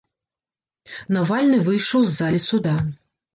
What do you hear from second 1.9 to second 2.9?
з залі суда.